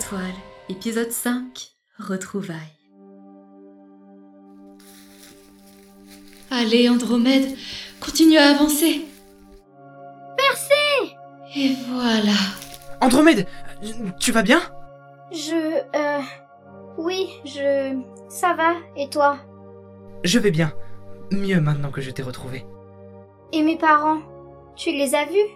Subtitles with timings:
[0.00, 0.22] étoiles,
[0.70, 2.56] épisode 5, retrouvailles.
[6.50, 7.54] Allez, Andromède,
[8.00, 9.04] continue à avancer.
[10.38, 11.14] Percé
[11.54, 12.32] Et voilà.
[13.02, 13.46] Andromède,
[14.18, 14.62] tu vas bien?
[15.32, 15.82] Je...
[15.94, 16.22] Euh...
[16.96, 18.00] Oui, je...
[18.30, 19.38] Ça va, et toi?
[20.24, 20.72] Je vais bien.
[21.30, 22.64] Mieux maintenant que je t'ai retrouvé.
[23.52, 24.20] Et mes parents?
[24.76, 25.50] Tu les as vus?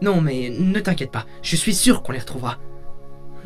[0.00, 2.56] Non, mais ne t'inquiète pas, je suis sûr qu'on les retrouvera.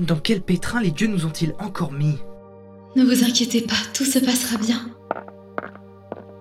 [0.01, 2.19] Dans quel pétrin les dieux nous ont-ils encore mis?
[2.97, 4.81] Ne vous inquiétez pas, tout se passera bien.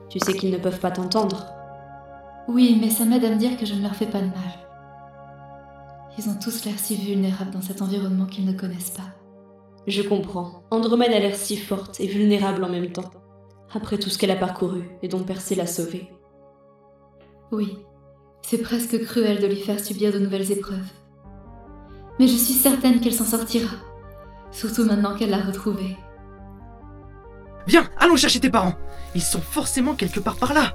[0.09, 1.45] Tu sais qu'ils ne peuvent pas t'entendre.
[2.47, 4.53] Oui, mais ça m'aide à me dire que je ne leur fais pas de mal.
[6.17, 9.13] Ils ont tous l'air si vulnérables dans cet environnement qu'ils ne connaissent pas.
[9.85, 10.63] Je comprends.
[10.71, 13.11] Andromède a l'air si forte et vulnérable en même temps.
[13.73, 16.11] Après tout ce qu'elle a parcouru et dont Percé l'a sauvée.
[17.51, 17.77] Oui,
[18.41, 20.91] c'est presque cruel de lui faire subir de nouvelles épreuves.
[22.19, 23.75] Mais je suis certaine qu'elle s'en sortira.
[24.51, 25.97] Surtout maintenant qu'elle l'a retrouvé.
[27.67, 28.75] Viens, allons chercher tes parents.
[29.15, 30.73] Ils sont forcément quelque part par là.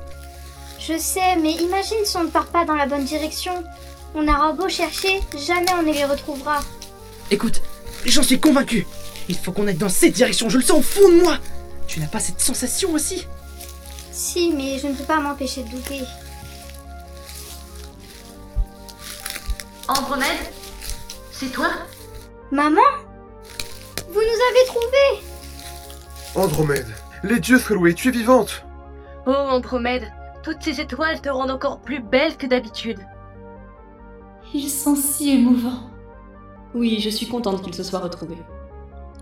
[0.78, 3.52] Je sais, mais imagine si on ne part pas dans la bonne direction.
[4.14, 6.60] On aura beau chercher, jamais on ne les retrouvera.
[7.30, 7.60] Écoute,
[8.06, 8.86] j'en suis convaincu.
[9.28, 11.36] Il faut qu'on aille dans cette direction, je le sens au fond de moi.
[11.86, 13.26] Tu n'as pas cette sensation aussi?
[14.10, 16.00] Si, mais je ne peux pas m'empêcher de douter.
[19.88, 20.52] Andromède
[21.40, 21.68] C'est toi?
[22.50, 22.80] Maman?
[24.08, 25.22] Vous nous avez trouvés
[26.34, 26.88] Andromède,
[27.22, 28.64] les dieux loués, tu es vivante
[29.24, 30.10] Oh Andromède,
[30.42, 32.98] toutes ces étoiles te rendent encore plus belle que d'habitude.
[34.52, 35.88] Ils sont si émouvants.
[36.74, 38.42] Oui, je suis contente qu'ils se soient retrouvés.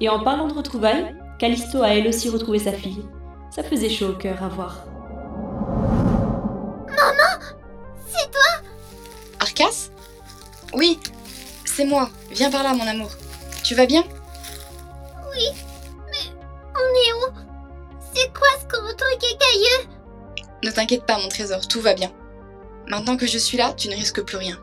[0.01, 3.05] Et en parlant de retrouvailles, Callisto a elle aussi retrouvé sa fille.
[3.51, 4.87] Ça faisait chaud au cœur à voir.
[9.39, 9.91] Arcas?
[10.73, 10.99] Oui,
[11.77, 12.09] c'est moi.
[12.31, 13.11] Viens par là, mon amour.
[13.63, 14.03] Tu vas bien?
[16.75, 17.35] On est où?
[18.15, 19.91] C'est quoi ce gros truc écailleux?
[20.65, 22.11] Ne t'inquiète pas, mon trésor, tout va bien.
[22.89, 24.57] Maintenant que je suis là, tu ne risques plus rien.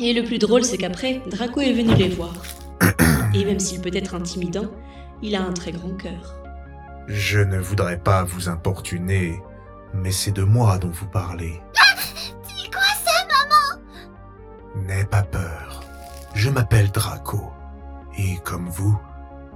[0.00, 2.34] Et le plus drôle, c'est qu'après, Draco est venu les voir.
[3.34, 4.68] Et même s'il peut être intimidant,
[5.22, 6.34] il a un très grand cœur.
[7.06, 9.40] Je ne voudrais pas vous importuner,
[9.94, 11.60] mais c'est de moi dont vous parlez.
[12.42, 13.12] C'est quoi ça
[14.74, 15.47] N'aie pas peur.
[16.38, 17.50] Je m'appelle Draco.
[18.16, 18.96] Et comme vous,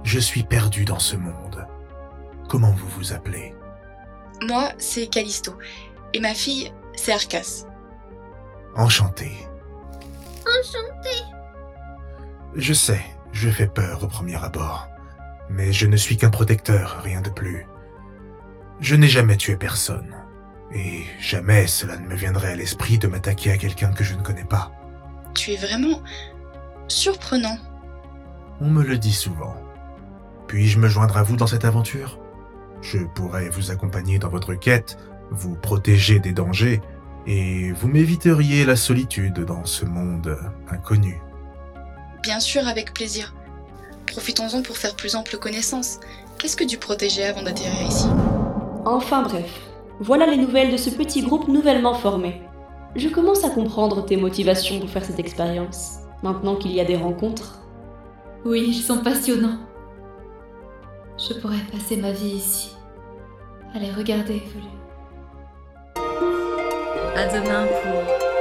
[0.03, 1.65] je suis perdu dans ce monde.
[2.49, 3.55] Comment vous vous appelez?
[4.41, 5.57] Moi, c'est Callisto.
[6.13, 7.65] Et ma fille, c'est Arcas.
[8.75, 9.31] Enchanté.
[10.41, 11.23] Enchantée
[12.53, 13.01] Je sais,
[13.31, 14.89] je fais peur au premier abord.
[15.49, 17.65] Mais je ne suis qu'un protecteur, rien de plus.
[18.81, 20.17] Je n'ai jamais tué personne.
[20.73, 24.21] Et jamais cela ne me viendrait à l'esprit de m'attaquer à quelqu'un que je ne
[24.21, 24.73] connais pas.
[25.33, 26.01] Tu es vraiment
[26.87, 27.57] surprenant.
[28.61, 29.55] On me le dit souvent.
[30.47, 32.19] Puis-je me joindre à vous dans cette aventure?
[32.81, 34.97] Je pourrais vous accompagner dans votre quête,
[35.31, 36.81] vous protéger des dangers,
[37.25, 40.37] et vous m'éviteriez la solitude dans ce monde
[40.69, 41.21] inconnu.
[42.21, 43.33] Bien sûr, avec plaisir.
[44.05, 45.99] Profitons-en pour faire plus ample connaissance.
[46.37, 48.07] Qu'est-ce que tu protégeais avant d'atterrir ici?
[48.85, 49.61] Enfin bref,
[49.99, 52.41] voilà les nouvelles de ce petit groupe nouvellement formé.
[52.95, 56.97] Je commence à comprendre tes motivations pour faire cette expérience, maintenant qu'il y a des
[56.97, 57.59] rencontres.
[58.45, 59.59] Oui, ils sont passionnants.
[61.17, 62.75] Je pourrais passer ma vie ici.
[63.75, 64.69] Allez, regardez, évoluer.
[67.15, 68.32] À demain pour